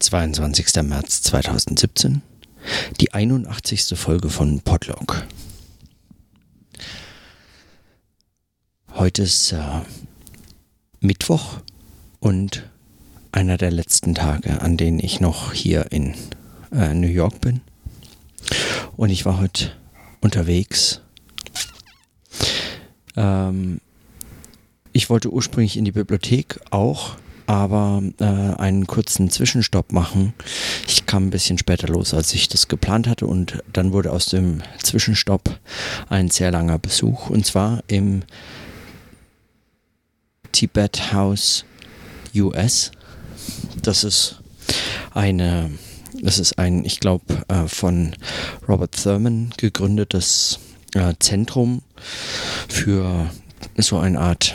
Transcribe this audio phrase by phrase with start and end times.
[0.00, 0.82] 22.
[0.82, 2.22] März 2017,
[3.00, 3.98] die 81.
[3.98, 5.26] Folge von Podlog.
[8.92, 9.80] Heute ist äh,
[11.00, 11.58] Mittwoch
[12.20, 12.68] und
[13.32, 16.14] einer der letzten Tage, an denen ich noch hier in
[16.72, 17.60] äh, New York bin.
[18.96, 19.72] Und ich war heute
[20.20, 21.00] unterwegs.
[23.16, 23.80] Ähm,
[24.92, 27.16] ich wollte ursprünglich in die Bibliothek auch,
[27.46, 30.34] aber äh, einen kurzen Zwischenstopp machen.
[30.86, 34.26] Ich kam ein bisschen später los, als ich das geplant hatte und dann wurde aus
[34.26, 35.58] dem Zwischenstopp
[36.08, 38.22] ein sehr langer Besuch und zwar im
[40.52, 41.64] Tibet House
[42.34, 42.90] US.
[43.82, 44.40] Das ist
[45.12, 45.70] eine,
[46.22, 48.14] das ist ein, ich glaube, äh, von
[48.68, 50.58] Robert Thurman gegründetes
[50.94, 51.82] äh, Zentrum
[52.68, 53.30] für
[53.76, 54.54] so eine Art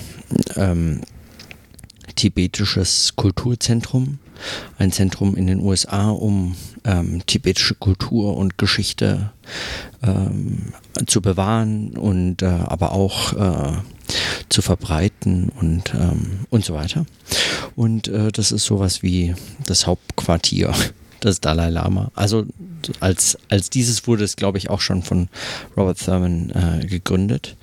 [0.56, 1.02] ähm,
[2.22, 4.20] tibetisches Kulturzentrum,
[4.78, 9.32] ein Zentrum in den USA, um ähm, tibetische Kultur und Geschichte
[10.04, 10.74] ähm,
[11.08, 13.74] zu bewahren und äh, aber auch äh,
[14.50, 17.08] zu verbreiten und, ähm, und so weiter.
[17.76, 19.34] Und äh, das ist sowas wie
[19.66, 20.76] das Hauptquartier
[21.24, 22.12] des Dalai Lama.
[22.14, 22.46] Also
[23.00, 25.28] als, als dieses wurde es, glaube ich, auch schon von
[25.76, 27.58] Robert Thurman äh, gegründet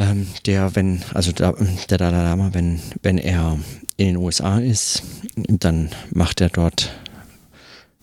[0.00, 1.54] ähm, der, wenn, also der,
[1.90, 3.58] der Dalai Lama, wenn, wenn er
[3.96, 5.02] in den USA ist,
[5.36, 6.90] dann macht er dort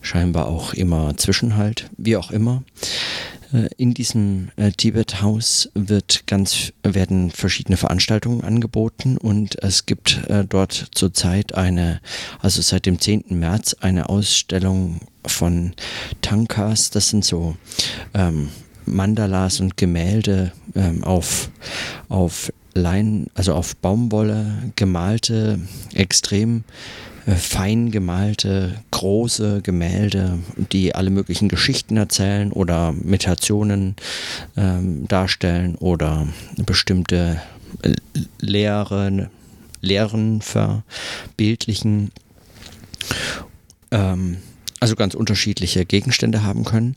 [0.00, 2.62] scheinbar auch immer Zwischenhalt, wie auch immer.
[3.52, 10.24] Äh, in diesem äh, Tibet Haus wird ganz, werden verschiedene Veranstaltungen angeboten und es gibt
[10.28, 12.00] äh, dort zurzeit eine,
[12.38, 13.24] also seit dem 10.
[13.30, 15.74] März eine Ausstellung von
[16.22, 16.90] Tankas.
[16.90, 17.56] Das sind so
[18.14, 18.50] ähm,
[18.94, 21.50] Mandalas und Gemälde ähm, auf,
[22.08, 25.58] auf Lein, also auf Baumwolle gemalte,
[25.94, 26.64] extrem
[27.26, 30.38] äh, fein gemalte, große Gemälde,
[30.72, 33.96] die alle möglichen Geschichten erzählen oder Meditationen
[34.56, 37.40] ähm, darstellen oder bestimmte
[37.82, 37.94] äh,
[38.40, 39.28] Lehren,
[39.80, 42.10] Lehren verbildlichen.
[43.90, 44.38] Ähm,
[44.80, 46.96] also ganz unterschiedliche Gegenstände haben können.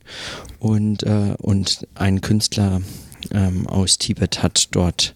[0.60, 2.82] Und, äh, und ein Künstler
[3.32, 5.16] ähm, aus Tibet hat dort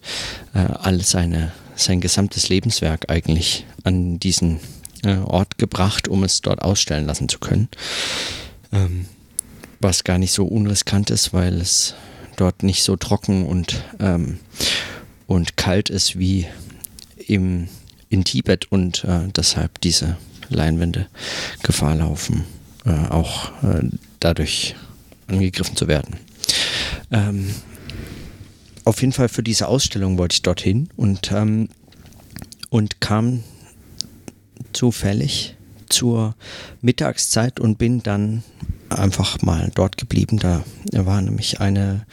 [0.53, 4.59] äh, all seine, sein gesamtes Lebenswerk eigentlich an diesen
[5.03, 7.69] äh, Ort gebracht, um es dort ausstellen lassen zu können.
[8.71, 9.05] Ähm,
[9.79, 11.95] was gar nicht so unriskant ist, weil es
[12.37, 14.39] dort nicht so trocken und, ähm,
[15.27, 16.47] und kalt ist wie
[17.27, 17.67] im,
[18.09, 20.17] in Tibet und äh, deshalb diese
[20.49, 21.07] Leinwände
[21.63, 22.45] Gefahr laufen,
[22.85, 24.75] äh, auch äh, dadurch
[25.27, 26.17] angegriffen zu werden.
[27.11, 27.53] Ähm,
[28.83, 31.69] auf jeden Fall für diese Ausstellung wollte ich dorthin und, ähm,
[32.69, 33.43] und kam
[34.73, 35.55] zufällig
[35.89, 36.35] zur
[36.81, 38.43] Mittagszeit und bin dann
[38.89, 40.37] einfach mal dort geblieben.
[40.37, 42.05] Da war nämlich eine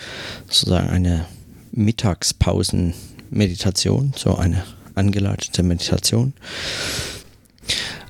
[0.49, 1.27] sozusagen eine
[1.73, 6.33] Mittagspausen-Meditation, so eine angeleitete Meditation.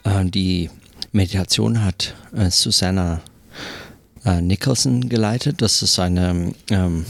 [0.04, 0.70] Äh, die
[1.12, 3.20] Meditation hat äh, Susanna
[4.24, 5.60] äh, Nicholson geleitet.
[5.60, 7.04] Das ist eine, ähm,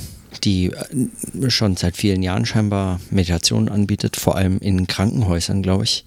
[0.45, 6.05] die äh, schon seit vielen Jahren scheinbar Meditation anbietet, vor allem in Krankenhäusern, glaube ich.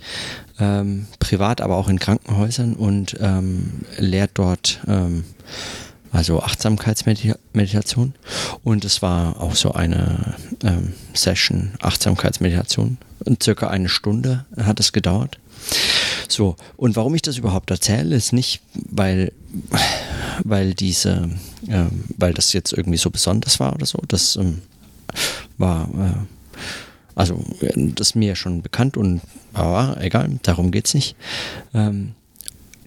[0.60, 5.24] Ähm, privat, aber auch in Krankenhäusern und ähm, lehrt dort ähm,
[6.12, 8.14] also Achtsamkeitsmeditation.
[8.64, 12.98] Und es war auch so eine ähm, Session, Achtsamkeitsmeditation.
[13.26, 15.40] Und circa eine Stunde hat es gedauert.
[16.32, 19.32] So, und warum ich das überhaupt erzähle, ist nicht, weil,
[20.44, 21.30] weil diese,
[21.68, 21.86] äh,
[22.18, 24.00] weil das jetzt irgendwie so besonders war oder so.
[24.08, 24.62] Das ähm,
[25.58, 26.58] war, äh,
[27.16, 29.22] also das ist mir schon bekannt und
[29.54, 31.16] aber egal, darum geht es nicht.
[31.74, 32.14] Ähm,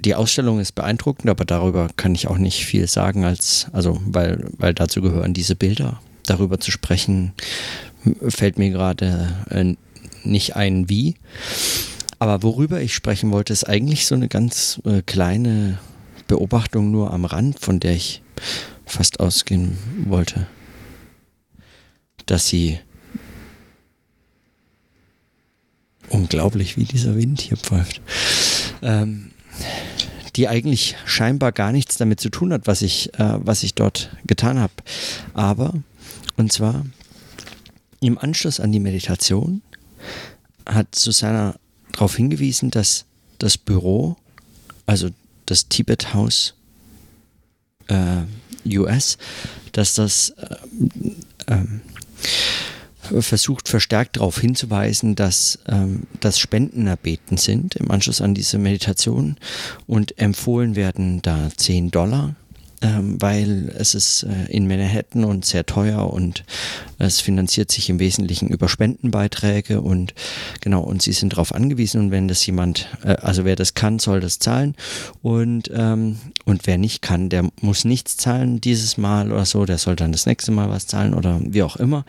[0.05, 4.49] die Ausstellung ist beeindruckend, aber darüber kann ich auch nicht viel sagen, als, also, weil,
[4.59, 6.01] weil dazu gehören diese Bilder.
[6.27, 7.33] Darüber zu sprechen,
[8.29, 9.75] fällt mir gerade äh,
[10.25, 11.17] nicht ein, wie.
[12.19, 15.79] Aber worüber ich sprechen wollte, ist eigentlich so eine ganz äh, kleine
[16.27, 18.23] Beobachtung nur am Rand, von der ich
[18.87, 20.47] fast ausgehen wollte.
[22.27, 22.79] Dass sie
[26.11, 28.01] unglaublich, wie dieser Wind hier pfeift.
[28.83, 29.31] Ähm,
[30.37, 34.11] die eigentlich scheinbar gar nichts damit zu tun hat, was ich, äh, was ich dort
[34.27, 34.73] getan habe.
[35.35, 35.75] Aber,
[36.37, 36.87] und zwar
[38.01, 39.63] im Anschluss an die Meditation
[40.65, 41.57] hat Susanna
[41.99, 43.05] darauf hingewiesen, dass
[43.39, 44.17] das Büro,
[44.87, 45.11] also
[45.47, 46.55] das Tibet House
[47.89, 48.23] äh,
[48.79, 49.19] US,
[49.73, 50.31] dass das
[51.47, 58.35] äh, äh, versucht verstärkt darauf hinzuweisen, dass ähm, das Spenden erbeten sind im Anschluss an
[58.35, 59.37] diese Meditation
[59.87, 62.37] und empfohlen werden da 10 Dollar
[62.83, 66.45] ähm, weil es ist äh, in Manhattan und sehr teuer und
[66.99, 70.15] es finanziert sich im Wesentlichen über Spendenbeiträge und
[70.61, 73.99] genau, und sie sind darauf angewiesen und wenn das jemand, äh, also wer das kann,
[73.99, 74.75] soll das zahlen
[75.23, 79.79] und, ähm, und wer nicht kann, der muss nichts zahlen dieses Mal oder so, der
[79.79, 82.05] soll dann das nächste Mal was zahlen oder wie auch immer.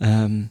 [0.00, 0.50] Ähm,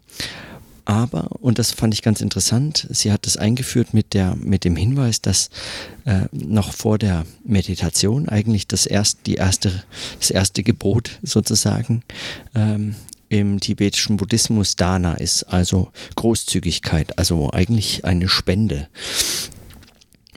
[0.86, 4.76] aber, und das fand ich ganz interessant, sie hat das eingeführt mit, der, mit dem
[4.76, 5.50] Hinweis, dass
[6.06, 9.84] äh, noch vor der Meditation eigentlich das, erst, die erste,
[10.20, 12.04] das erste Gebot sozusagen
[12.54, 12.96] ähm,
[13.30, 18.88] im tibetischen Buddhismus Dana ist, also Großzügigkeit, also eigentlich eine Spende.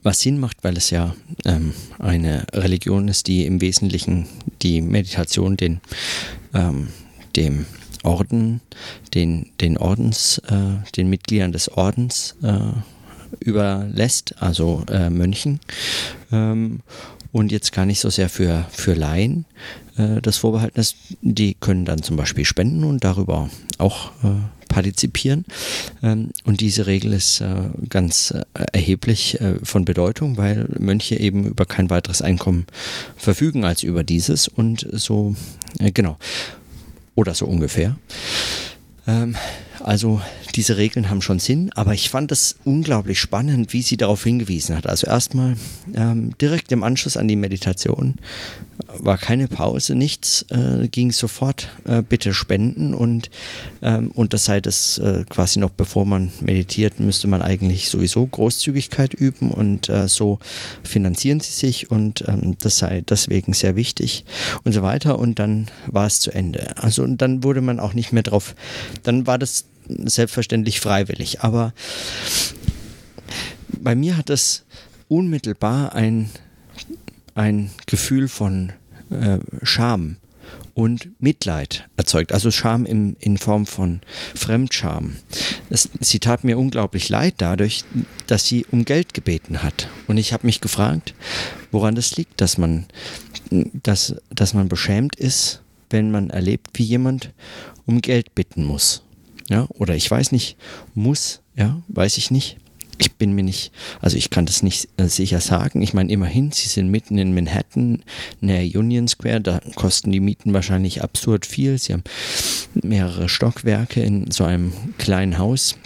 [0.02, 4.28] Was Sinn macht, weil es ja ähm, eine Religion ist, die im Wesentlichen
[4.62, 5.81] die Meditation den,
[6.54, 6.88] ähm,
[7.34, 7.66] dem
[8.06, 8.60] Orden,
[9.14, 12.58] den, den Ordens, äh, den Mitgliedern des Ordens äh,
[13.40, 15.60] überlässt, also äh, Mönchen.
[16.32, 16.80] Ähm,
[17.32, 19.44] und jetzt gar nicht so sehr für, für Laien
[19.96, 20.96] äh, das vorbehalten ist.
[21.20, 24.28] Die können dann zum Beispiel spenden und darüber auch äh,
[24.68, 25.44] partizipieren.
[26.02, 31.66] Ähm, und diese Regel ist äh, ganz äh, erheblich von Bedeutung, weil Mönche eben über
[31.66, 32.66] kein weiteres Einkommen
[33.16, 34.48] verfügen als über dieses.
[34.48, 35.34] Und so,
[35.78, 36.18] genau.
[37.16, 37.96] Oder so ungefähr.
[39.08, 39.34] Ähm,
[39.80, 40.20] also
[40.56, 44.74] diese Regeln haben schon Sinn, aber ich fand es unglaublich spannend, wie sie darauf hingewiesen
[44.74, 44.86] hat.
[44.86, 45.56] Also erstmal
[45.94, 48.14] ähm, direkt im Anschluss an die Meditation
[48.98, 53.30] war keine Pause, nichts, äh, ging sofort äh, bitte spenden und,
[53.82, 58.26] ähm, und das sei das äh, quasi noch bevor man meditiert, müsste man eigentlich sowieso
[58.26, 60.38] Großzügigkeit üben und äh, so
[60.82, 64.24] finanzieren sie sich und ähm, das sei deswegen sehr wichtig
[64.64, 66.76] und so weiter und dann war es zu Ende.
[66.78, 68.54] Also und dann wurde man auch nicht mehr drauf,
[69.02, 71.72] dann war das selbstverständlich freiwillig, aber
[73.78, 74.64] bei mir hat das
[75.08, 76.30] unmittelbar ein
[77.36, 78.72] ein Gefühl von
[79.10, 80.16] äh, Scham
[80.74, 84.00] und Mitleid erzeugt, also Scham im, in Form von
[84.34, 85.16] Fremdscham.
[85.70, 87.84] Das, sie tat mir unglaublich leid dadurch,
[88.26, 89.88] dass sie um Geld gebeten hat.
[90.06, 91.14] Und ich habe mich gefragt,
[91.70, 92.86] woran das liegt, dass man,
[93.50, 97.32] dass, dass man beschämt ist, wenn man erlebt, wie jemand
[97.86, 99.02] um Geld bitten muss.
[99.48, 100.56] Ja, oder ich weiß nicht,
[100.94, 102.58] muss, ja, weiß ich nicht
[102.98, 105.82] ich bin mir nicht, also ich kann das nicht äh, sicher sagen.
[105.82, 108.02] Ich meine, immerhin, sie sind mitten in Manhattan,
[108.40, 111.78] näher Union Square, da kosten die Mieten wahrscheinlich absurd viel.
[111.78, 112.04] Sie haben
[112.75, 115.76] mehrere Stockwerke in so einem kleinen Haus.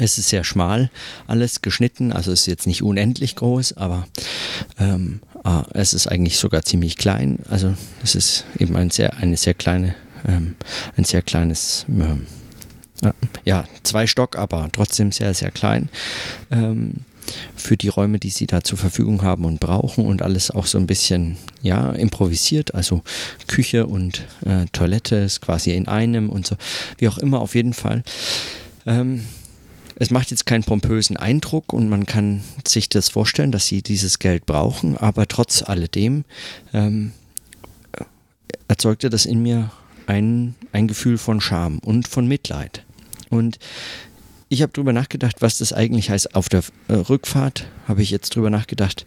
[0.00, 0.90] Es ist sehr schmal,
[1.26, 4.06] alles geschnitten, also es ist jetzt nicht unendlich groß, aber
[4.78, 7.40] ähm, ah, es ist eigentlich sogar ziemlich klein.
[7.50, 7.74] Also
[8.04, 10.54] es ist eben ein sehr, eine sehr kleine, ähm,
[10.96, 12.28] ein sehr kleines ähm,
[13.44, 15.88] ja, zwei Stock, aber trotzdem sehr, sehr klein.
[16.50, 17.04] Ähm,
[17.56, 20.78] für die Räume, die sie da zur Verfügung haben und brauchen und alles auch so
[20.78, 23.02] ein bisschen ja improvisiert, also
[23.46, 26.56] Küche und äh, Toilette ist quasi in einem und so,
[26.96, 28.02] wie auch immer auf jeden Fall.
[28.86, 29.24] Ähm,
[29.96, 34.20] es macht jetzt keinen pompösen Eindruck und man kann sich das vorstellen, dass sie dieses
[34.20, 36.24] Geld brauchen, aber trotz alledem
[36.72, 37.12] ähm,
[38.68, 39.70] erzeugte das in mir
[40.06, 42.84] ein, ein Gefühl von Scham und von Mitleid.
[43.30, 43.58] Und
[44.48, 46.34] ich habe darüber nachgedacht, was das eigentlich heißt.
[46.34, 49.06] Auf der äh, Rückfahrt habe ich jetzt darüber nachgedacht,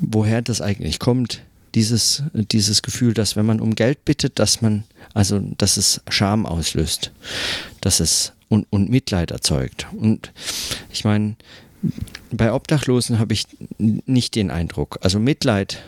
[0.00, 1.42] woher das eigentlich kommt.
[1.74, 6.44] Dieses, dieses Gefühl, dass wenn man um Geld bittet, dass man, also dass es Scham
[6.44, 7.12] auslöst,
[7.80, 9.86] dass es und, und Mitleid erzeugt.
[9.96, 10.32] Und
[10.92, 11.36] ich meine,
[12.30, 13.46] bei Obdachlosen habe ich
[13.78, 14.98] nicht den Eindruck.
[15.00, 15.82] Also Mitleid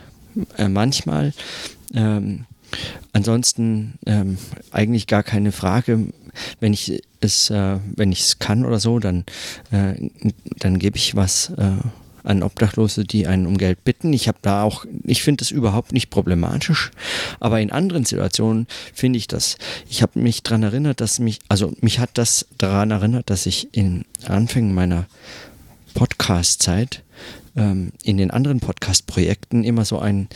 [0.57, 1.33] äh, manchmal.
[1.93, 2.45] Ähm,
[3.13, 4.39] ansonsten ähm,
[4.71, 6.07] eigentlich gar keine Frage
[6.59, 9.25] wenn ich es, äh, wenn ich es kann oder so, dann,
[9.71, 10.09] äh,
[10.59, 11.71] dann gebe ich was äh,
[12.25, 14.11] an Obdachlose, die einen um Geld bitten.
[14.11, 16.91] Ich habe da auch, ich finde das überhaupt nicht problematisch,
[17.39, 19.57] aber in anderen Situationen finde ich das.
[19.89, 23.73] Ich habe mich daran erinnert, dass mich, also mich hat das daran erinnert, dass ich
[23.73, 25.05] in Anfängen meiner
[25.93, 27.03] Podcast-Zeit
[27.55, 30.27] ähm, in den anderen Podcast-Projekten immer so einen,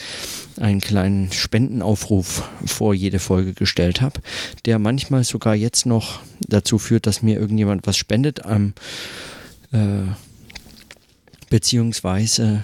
[0.60, 4.22] einen kleinen Spendenaufruf vor jede Folge gestellt habe,
[4.66, 8.74] der manchmal sogar jetzt noch dazu führt, dass mir irgendjemand was spendet, ähm,
[9.72, 10.12] äh,
[11.50, 12.64] beziehungsweise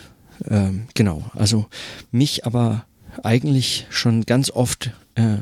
[0.50, 1.66] äh, genau, also
[2.12, 2.86] mich aber
[3.24, 5.38] eigentlich schon ganz oft äh,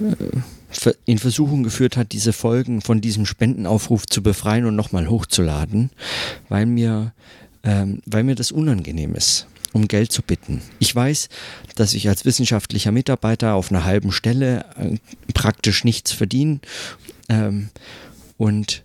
[0.00, 5.90] äh, in Versuchung geführt hat, diese Folgen von diesem Spendenaufruf zu befreien und nochmal hochzuladen,
[6.48, 7.12] weil mir
[7.66, 9.46] ähm, weil mir das unangenehm ist
[9.76, 10.62] um Geld zu bitten.
[10.78, 11.28] Ich weiß,
[11.74, 14.96] dass ich als wissenschaftlicher Mitarbeiter auf einer halben Stelle äh,
[15.34, 16.60] praktisch nichts verdiene
[17.28, 17.68] ähm,
[18.38, 18.84] und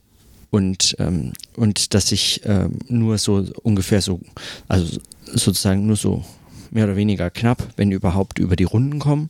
[0.50, 4.20] und ähm, und dass ich ähm, nur so ungefähr so
[4.68, 6.26] also sozusagen nur so
[6.72, 9.30] mehr oder weniger knapp, wenn überhaupt über die Runden kommen.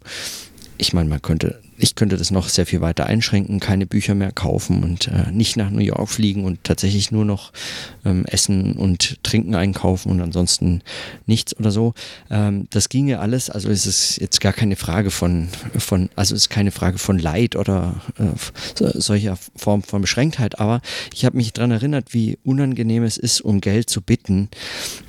[0.81, 4.31] Ich meine, man könnte ich könnte das noch sehr viel weiter einschränken, keine Bücher mehr
[4.31, 7.53] kaufen und äh, nicht nach New York fliegen und tatsächlich nur noch
[8.03, 10.81] ähm, Essen und Trinken einkaufen und ansonsten
[11.27, 11.93] nichts oder so.
[12.31, 16.43] Ähm, das ginge alles, also es ist jetzt gar keine Frage von, von also es
[16.43, 18.33] ist keine Frage von Leid oder äh,
[18.75, 20.81] solcher Form von Beschränktheit, aber
[21.13, 24.49] ich habe mich daran erinnert, wie unangenehm es ist, um Geld zu bitten,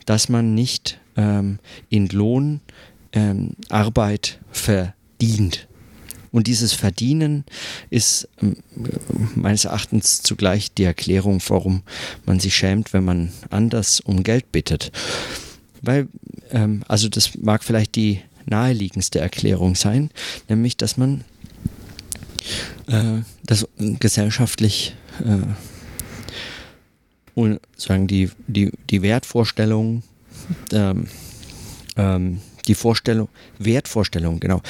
[0.04, 2.60] dass man nicht ähm, in Lohn
[3.12, 4.38] ähm, Arbeit
[5.22, 5.68] verdient.
[6.30, 7.44] Und dieses Verdienen
[7.90, 8.56] ist ähm,
[9.34, 11.82] meines Erachtens zugleich die Erklärung, warum
[12.24, 14.92] man sich schämt, wenn man anders um Geld bittet.
[15.82, 16.08] Weil,
[16.50, 20.10] ähm, also das mag vielleicht die naheliegendste Erklärung sein,
[20.48, 21.24] nämlich dass man
[22.86, 25.46] äh, das gesellschaftlich äh,
[27.34, 30.02] und sagen die, die, die Wertvorstellung
[30.72, 31.08] ähm,
[31.96, 33.28] ähm, die Vorstellung,
[33.58, 34.62] Wertvorstellung, genau,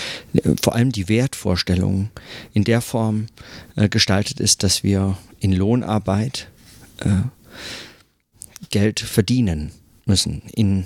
[0.61, 2.11] vor allem die Wertvorstellung
[2.53, 3.27] in der Form
[3.77, 6.49] äh, gestaltet ist, dass wir in Lohnarbeit
[6.99, 7.09] äh,
[8.71, 9.73] Geld verdienen
[10.07, 10.85] müssen, in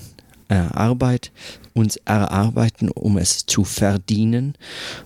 [0.49, 1.31] äh, Arbeit
[1.75, 4.55] uns erarbeiten, um es zu verdienen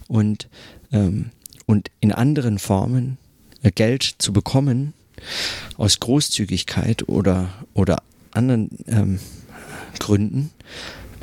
[0.09, 0.49] und,
[0.93, 1.31] ähm,
[1.67, 3.19] und in anderen Formen
[3.63, 4.95] äh, Geld zu bekommen
[5.77, 8.03] aus Großzügigkeit oder, oder
[8.33, 9.19] anderen ähm,
[9.99, 10.51] Gründen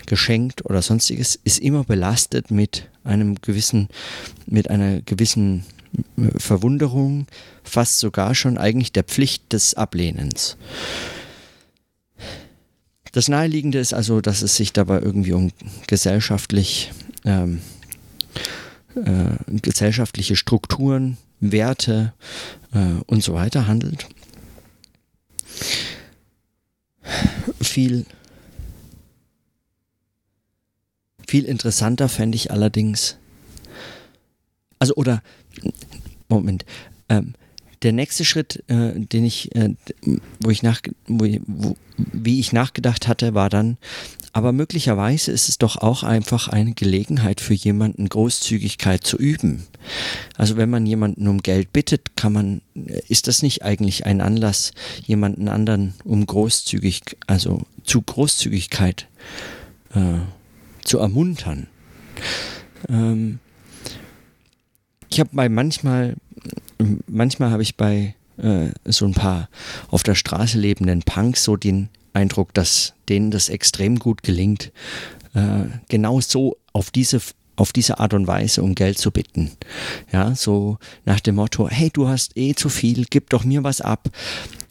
[0.07, 3.89] geschenkt oder sonstiges, ist immer belastet mit einem gewissen,
[4.47, 5.65] mit einer gewissen
[6.17, 7.27] äh, Verwunderung,
[7.63, 10.57] fast sogar schon eigentlich der Pflicht des Ablehnens.
[13.11, 15.51] Das Naheliegende ist also, dass es sich dabei irgendwie um
[15.87, 16.91] gesellschaftlich,
[17.25, 17.61] ähm,
[18.95, 22.13] äh, gesellschaftliche Strukturen, Werte
[22.73, 24.07] äh, und so weiter handelt.
[27.61, 28.05] Viel
[31.27, 33.17] Viel interessanter fände ich allerdings,
[34.79, 35.21] also oder,
[36.29, 36.65] Moment,
[37.09, 37.33] ähm,
[37.83, 39.75] der nächste Schritt, äh, den ich, äh,
[40.39, 43.77] wo ich nach, wo, wo, wie ich nachgedacht hatte, war dann,
[44.33, 49.63] aber möglicherweise ist es doch auch einfach eine Gelegenheit für jemanden Großzügigkeit zu üben.
[50.35, 52.61] Also wenn man jemanden um Geld bittet, kann man,
[53.07, 54.71] ist das nicht eigentlich ein Anlass,
[55.05, 59.07] jemanden anderen um großzügig, also zu Großzügigkeit
[59.93, 60.19] äh,
[60.87, 61.67] zu ermuntern.
[62.89, 63.39] Ähm,
[65.09, 66.15] ich habe bei manchmal,
[67.07, 69.49] manchmal habe ich bei äh, so ein paar
[69.89, 74.71] auf der Straße lebenden Punks so den Eindruck, dass denen das extrem gut gelingt,
[75.33, 77.21] äh, genau so auf diese
[77.55, 79.51] auf diese Art und Weise um Geld zu bitten.
[80.11, 83.81] Ja, so nach dem Motto, hey, du hast eh zu viel, gib doch mir was
[83.81, 84.09] ab.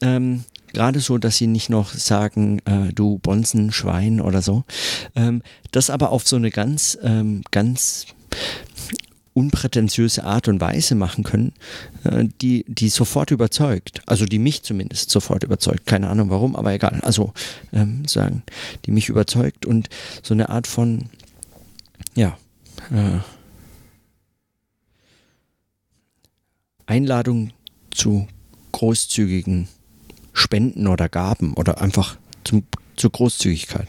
[0.00, 0.44] Ähm,
[0.76, 4.64] Gerade so, dass sie nicht noch sagen, äh, du Bonzenschwein oder so.
[5.14, 5.40] Ähm,
[5.70, 8.04] das aber auf so eine ganz, ähm, ganz
[9.32, 11.54] unprätentiöse Art und Weise machen können,
[12.04, 14.02] äh, die, die sofort überzeugt.
[14.04, 15.86] Also die mich zumindest sofort überzeugt.
[15.86, 17.00] Keine Ahnung warum, aber egal.
[17.00, 17.32] Also
[17.72, 18.42] ähm, sagen,
[18.84, 19.88] die mich überzeugt und
[20.22, 21.06] so eine Art von,
[22.14, 22.36] ja,
[22.90, 23.20] äh,
[26.84, 27.54] Einladung
[27.90, 28.28] zu
[28.72, 29.68] großzügigen
[30.36, 32.64] Spenden oder Gaben oder einfach zum,
[32.94, 33.88] zur Großzügigkeit.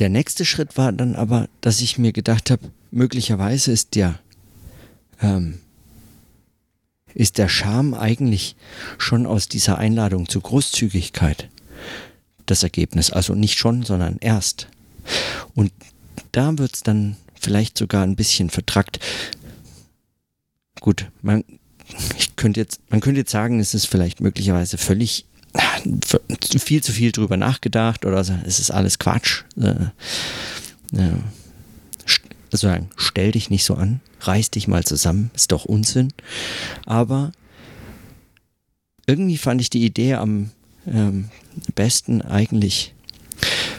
[0.00, 4.18] Der nächste Schritt war dann aber, dass ich mir gedacht habe, möglicherweise ist der,
[5.20, 5.60] ähm,
[7.14, 8.56] ist der Charme eigentlich
[8.98, 11.48] schon aus dieser Einladung zur Großzügigkeit
[12.46, 13.10] das Ergebnis.
[13.10, 14.66] Also nicht schon, sondern erst.
[15.54, 15.72] Und
[16.32, 18.98] da wird es dann vielleicht sogar ein bisschen vertrackt.
[20.80, 21.44] Gut, man
[22.18, 25.26] ich könnte jetzt, man könnte jetzt sagen, es ist vielleicht möglicherweise völlig
[26.58, 29.44] viel zu viel drüber nachgedacht oder es ist alles Quatsch.
[29.56, 29.86] Äh,
[30.96, 31.16] äh,
[32.54, 36.12] sagen, stell dich nicht so an, reiß dich mal zusammen, ist doch Unsinn.
[36.84, 37.32] Aber
[39.06, 40.50] irgendwie fand ich die Idee am
[40.86, 41.30] ähm,
[41.74, 42.94] besten eigentlich,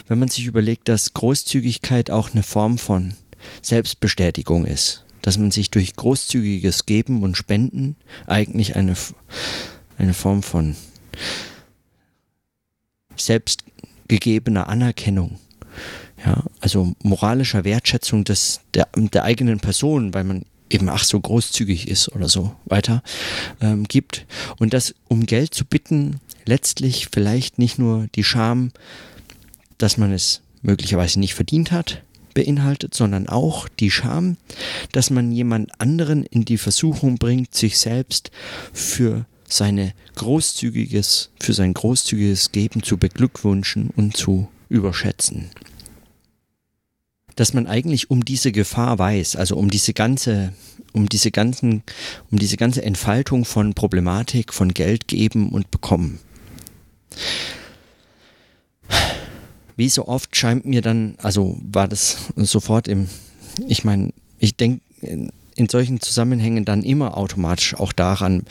[0.08, 3.14] wenn man sich überlegt, dass Großzügigkeit auch eine Form von
[3.62, 8.94] Selbstbestätigung ist dass man sich durch großzügiges Geben und Spenden eigentlich eine,
[9.96, 10.76] eine Form von
[13.16, 15.38] selbstgegebener Anerkennung,
[16.26, 21.88] ja, also moralischer Wertschätzung des, der, der eigenen Person, weil man eben ach so großzügig
[21.88, 23.02] ist oder so weiter
[23.62, 24.26] ähm, gibt.
[24.58, 28.72] Und das, um Geld zu bitten, letztlich vielleicht nicht nur die Scham,
[29.78, 32.02] dass man es möglicherweise nicht verdient hat,
[32.34, 34.36] beinhaltet, sondern auch die Scham,
[34.92, 38.30] dass man jemand anderen in die Versuchung bringt, sich selbst
[38.72, 45.50] für seine großzügiges, für sein großzügiges Geben zu beglückwünschen und zu überschätzen.
[47.36, 50.52] Dass man eigentlich um diese Gefahr weiß, also um diese ganze,
[50.92, 51.82] um diese ganzen,
[52.30, 56.20] um diese ganze Entfaltung von Problematik, von Geld geben und bekommen.
[59.76, 63.08] Wie so oft scheint mir dann, also war das sofort im,
[63.66, 64.80] ich meine, ich denke,
[65.56, 68.44] in solchen Zusammenhängen dann immer automatisch auch daran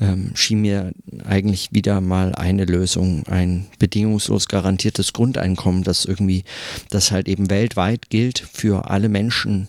[0.00, 0.92] ähm, schien mir
[1.26, 6.44] eigentlich wieder mal eine Lösung, ein bedingungslos garantiertes Grundeinkommen, das irgendwie,
[6.90, 9.68] das halt eben weltweit gilt für alle Menschen,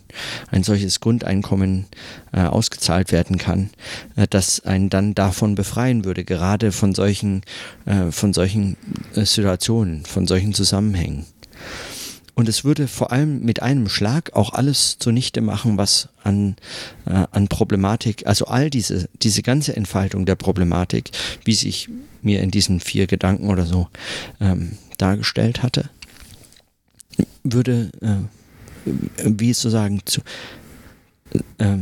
[0.52, 1.86] ein solches Grundeinkommen
[2.34, 3.70] äh, ausgezahlt werden kann,
[4.16, 7.42] äh, das einen dann davon befreien würde, gerade von solchen,
[7.86, 8.78] äh, von solchen
[9.16, 11.26] äh, Situationen, von solchen Zusammenhängen.
[12.36, 16.58] Und es würde vor allem mit einem Schlag auch alles zunichte machen, was an,
[17.06, 21.12] äh, an Problematik, also all diese, diese ganze Entfaltung der Problematik,
[21.46, 21.90] wie sich
[22.22, 23.88] mir in diesen vier Gedanken oder so
[24.42, 25.90] ähm, dargestellt hatte,
[27.44, 28.86] würde, äh,
[29.24, 30.22] wie sozusagen zu,
[31.58, 31.78] äh,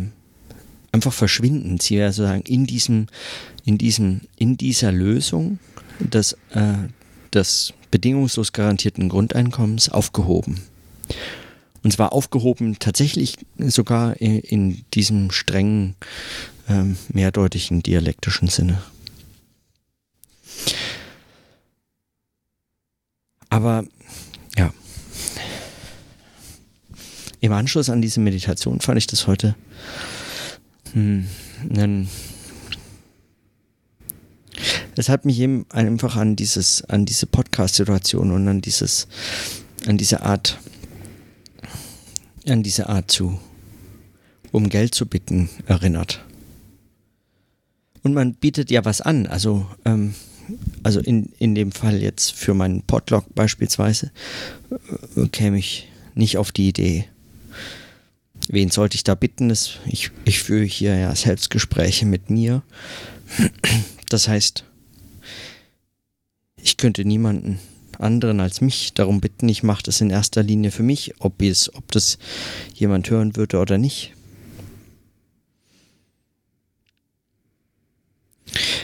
[0.92, 1.80] einfach verschwinden.
[1.80, 3.08] Sie wäre sozusagen in diesem,
[3.66, 5.58] in diesem, in dieser Lösung,
[6.00, 6.74] dass, äh,
[7.36, 10.62] das bedingungslos garantierten Grundeinkommens aufgehoben.
[11.84, 15.96] Und zwar aufgehoben tatsächlich sogar in, in diesem strengen,
[16.70, 18.82] ähm, mehrdeutigen dialektischen Sinne.
[23.50, 23.84] Aber
[24.58, 24.74] ja,
[27.42, 29.56] im Anschluss an diese Meditation fand ich das heute
[30.94, 31.28] hm,
[31.70, 32.10] einen
[34.96, 39.08] es hat mich eben einfach an dieses, an diese Podcast-Situation und an dieses,
[39.88, 40.60] an diese Art,
[42.48, 43.40] an diese Art zu,
[44.52, 46.24] um Geld zu bitten, erinnert.
[48.04, 50.14] Und man bietet ja was an, also, ähm,
[50.84, 54.12] also in, in dem Fall jetzt für meinen Podlog beispielsweise,
[55.16, 57.06] äh, käme ich nicht auf die Idee,
[58.50, 59.50] wen sollte ich da bitten?
[59.50, 62.62] ich, ich führe hier ja Selbstgespräche mit mir.
[64.10, 64.66] Das heißt,
[66.64, 67.60] ich könnte niemanden
[68.00, 69.48] anderen als mich darum bitten.
[69.50, 72.18] Ich mache das in erster Linie für mich, ob, es, ob das
[72.74, 74.14] jemand hören würde oder nicht.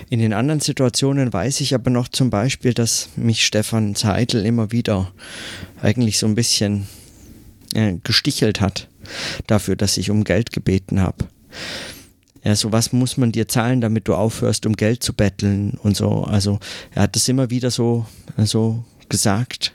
[0.10, 4.72] In den anderen Situationen weiß ich aber noch zum Beispiel, dass mich Stefan Zeitl immer
[4.72, 5.12] wieder
[5.82, 6.88] eigentlich so ein bisschen
[7.76, 8.88] äh, gestichelt hat
[9.48, 11.28] dafür, dass ich um Geld gebeten habe
[12.43, 15.95] ja, so was muss man dir zahlen, damit du aufhörst, um Geld zu betteln und
[15.97, 16.23] so.
[16.23, 16.60] Also
[16.93, 18.06] er hat das immer wieder so,
[18.38, 19.73] so gesagt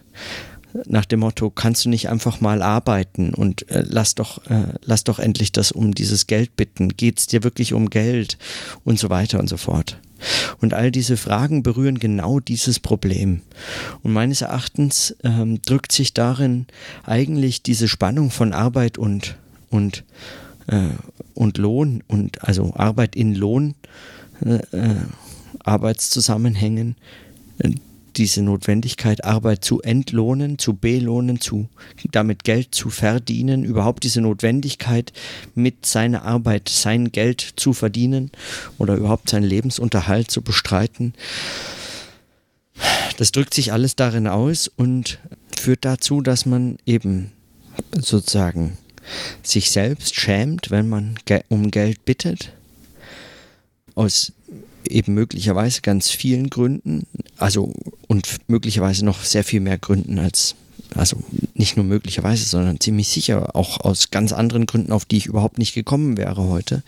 [0.86, 5.04] nach dem Motto, kannst du nicht einfach mal arbeiten und äh, lass doch, äh, lass
[5.04, 6.88] doch endlich das um dieses Geld bitten.
[6.88, 8.38] Geht es dir wirklich um Geld
[8.84, 9.98] und so weiter und so fort.
[10.60, 13.42] Und all diese Fragen berühren genau dieses Problem.
[14.02, 16.66] Und meines Erachtens ähm, drückt sich darin
[17.04, 19.36] eigentlich diese Spannung von Arbeit und,
[19.70, 20.04] und
[21.34, 23.74] und Lohn und also Arbeit in Lohn,
[24.44, 24.96] äh, äh
[25.60, 26.96] Arbeitszusammenhängen,
[27.58, 27.70] äh,
[28.16, 31.68] diese Notwendigkeit, Arbeit zu entlohnen, zu belohnen, zu
[32.12, 35.12] damit Geld zu verdienen, überhaupt diese Notwendigkeit,
[35.54, 38.30] mit seiner Arbeit sein Geld zu verdienen
[38.78, 41.14] oder überhaupt seinen Lebensunterhalt zu bestreiten.
[43.16, 45.18] Das drückt sich alles darin aus und
[45.56, 47.32] führt dazu, dass man eben
[47.92, 48.76] sozusagen
[49.42, 52.52] sich selbst schämt, wenn man um Geld bittet,
[53.94, 54.32] aus
[54.88, 57.06] eben möglicherweise ganz vielen Gründen,
[57.38, 57.72] also
[58.06, 60.54] und möglicherweise noch sehr viel mehr Gründen als,
[60.94, 61.16] also
[61.54, 65.58] nicht nur möglicherweise, sondern ziemlich sicher auch aus ganz anderen Gründen, auf die ich überhaupt
[65.58, 66.82] nicht gekommen wäre heute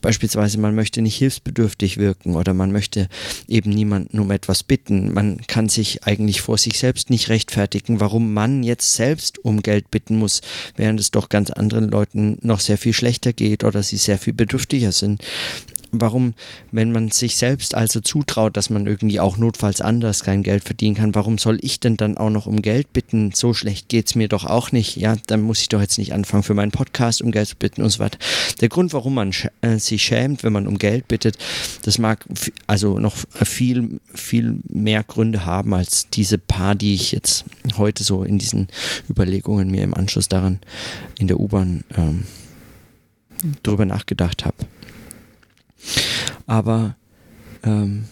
[0.00, 3.08] beispielsweise man möchte nicht hilfsbedürftig wirken oder man möchte
[3.48, 5.12] eben niemanden um etwas bitten.
[5.12, 9.90] Man kann sich eigentlich vor sich selbst nicht rechtfertigen, warum man jetzt selbst um Geld
[9.90, 10.40] bitten muss,
[10.76, 14.32] während es doch ganz anderen Leuten noch sehr viel schlechter geht oder sie sehr viel
[14.32, 15.22] bedürftiger sind
[16.00, 16.34] warum,
[16.72, 20.96] wenn man sich selbst also zutraut, dass man irgendwie auch notfalls anders kein Geld verdienen
[20.96, 23.32] kann, warum soll ich denn dann auch noch um Geld bitten?
[23.34, 24.96] So schlecht geht es mir doch auch nicht.
[24.96, 27.82] Ja, dann muss ich doch jetzt nicht anfangen, für meinen Podcast um Geld zu bitten
[27.82, 28.18] und so weiter.
[28.60, 31.38] Der Grund, warum man äh, sich schämt, wenn man um Geld bittet,
[31.82, 32.24] das mag
[32.66, 37.44] also noch viel, viel mehr Gründe haben als diese paar, die ich jetzt
[37.76, 38.68] heute so in diesen
[39.08, 40.60] Überlegungen mir im Anschluss daran
[41.18, 42.24] in der U-Bahn ähm,
[43.62, 44.56] drüber nachgedacht habe.
[46.46, 46.96] Aber
[47.62, 48.06] ähm,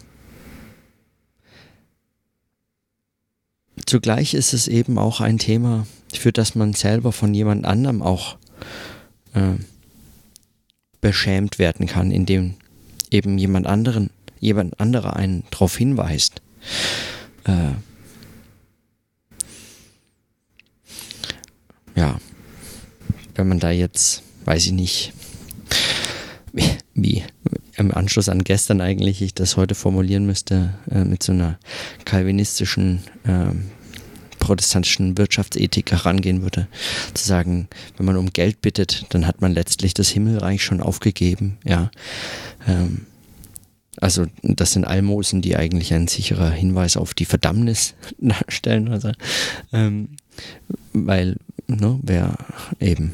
[3.87, 8.37] zugleich ist es eben auch ein Thema, für das man selber von jemand anderem auch
[9.35, 9.55] äh,
[11.01, 12.55] beschämt werden kann, indem
[13.11, 14.11] eben jemand anderen,
[14.41, 16.41] jemand anderer einen darauf hinweist.
[17.45, 17.73] Äh,
[21.95, 22.19] ja,
[23.35, 25.13] wenn man da jetzt, weiß ich nicht,
[26.53, 27.25] wie, wie
[27.77, 31.59] im Anschluss an gestern eigentlich ich das heute formulieren müsste, äh, mit so einer
[32.05, 33.55] kalvinistischen äh,
[34.39, 36.69] protestantischen Wirtschaftsethik herangehen würde,
[37.15, 41.57] zu sagen, wenn man um Geld bittet, dann hat man letztlich das Himmelreich schon aufgegeben,
[41.65, 41.91] ja.
[42.67, 43.07] Ähm,
[44.01, 49.13] also das sind Almosen, die eigentlich ein sicherer Hinweis auf die Verdammnis darstellen, also,
[49.73, 50.11] ähm,
[50.93, 52.37] weil ne, wer
[52.81, 53.13] eben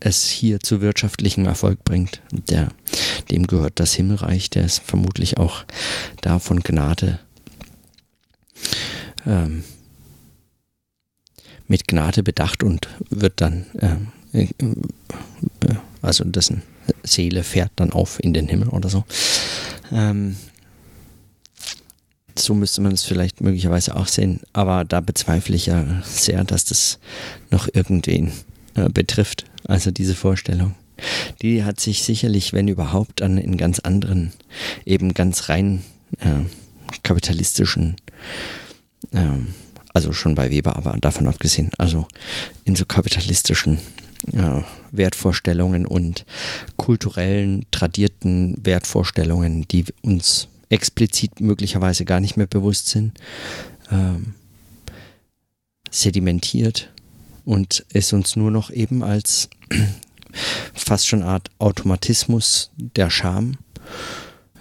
[0.00, 2.68] es hier zu wirtschaftlichem Erfolg bringt, der,
[3.30, 5.64] dem gehört das Himmelreich, der ist vermutlich auch
[6.20, 7.18] da von Gnade
[9.26, 9.64] ähm,
[11.66, 14.48] mit Gnade bedacht und wird dann, ähm, äh,
[16.02, 16.62] also dessen
[17.02, 19.04] Seele fährt dann auf in den Himmel oder so.
[19.92, 20.36] Ähm,
[22.36, 26.64] so müsste man es vielleicht möglicherweise auch sehen, aber da bezweifle ich ja sehr, dass
[26.64, 26.98] das
[27.50, 28.32] noch irgendwen
[28.74, 29.44] äh, betrifft.
[29.64, 30.74] Also diese Vorstellung.
[31.42, 34.32] Die hat sich sicherlich, wenn überhaupt, an in ganz anderen,
[34.84, 35.82] eben ganz rein
[36.20, 36.44] äh,
[37.02, 37.96] kapitalistischen,
[39.12, 39.20] äh,
[39.94, 42.06] also schon bei Weber, aber davon abgesehen, also
[42.64, 43.78] in so kapitalistischen
[44.32, 46.24] äh, Wertvorstellungen und
[46.76, 53.18] kulturellen, tradierten Wertvorstellungen, die uns explizit möglicherweise gar nicht mehr bewusst sind,
[53.90, 54.34] ähm,
[55.90, 56.92] sedimentiert
[57.44, 59.48] und es uns nur noch eben als
[60.74, 63.58] fast schon eine Art Automatismus der Scham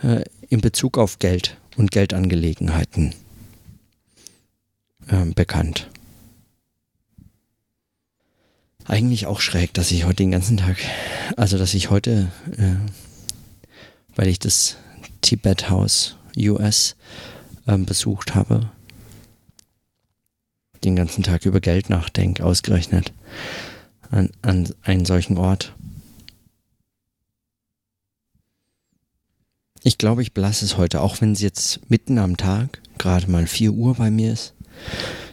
[0.04, 3.13] äh, in Bezug auf Geld und Geldangelegenheiten
[5.08, 5.90] äh, bekannt.
[8.86, 10.78] Eigentlich auch schräg, dass ich heute den ganzen Tag,
[11.36, 12.76] also dass ich heute, äh,
[14.16, 14.78] weil ich das
[15.22, 16.96] Tibet House US
[17.68, 18.72] ähm, besucht habe,
[20.84, 23.12] den ganzen Tag über Geld nachdenke, ausgerechnet
[24.10, 25.74] an, an einen solchen Ort.
[29.84, 33.48] Ich glaube, ich belasse es heute, auch wenn es jetzt mitten am Tag, gerade mal
[33.48, 34.54] 4 Uhr bei mir ist.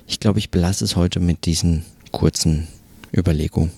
[0.07, 2.69] Ich glaube, ich belasse es heute mit diesen kurzen
[3.17, 3.73] Überlegungen.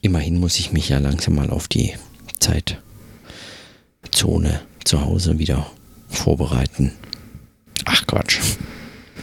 [0.00, 1.92] Immerhin muss ich mich ja langsam mal auf die
[2.38, 2.80] Zeitzone
[4.84, 5.70] zu Hause wieder
[6.08, 6.92] vorbereiten.
[7.84, 8.38] Ach Quatsch.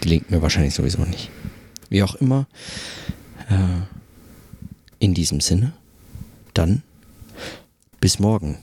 [0.01, 1.29] Gelingt mir wahrscheinlich sowieso nicht.
[1.89, 2.47] Wie auch immer.
[3.49, 3.85] Äh,
[4.99, 5.73] in diesem Sinne.
[6.53, 6.83] Dann
[7.99, 8.57] bis morgen.